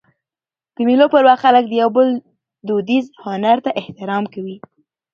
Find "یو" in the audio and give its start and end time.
1.81-1.89